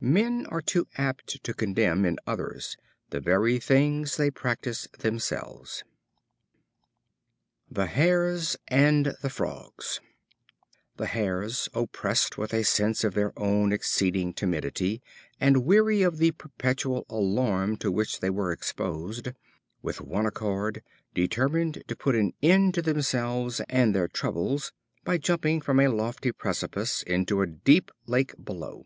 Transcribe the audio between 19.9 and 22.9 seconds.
one accord determined to put an end to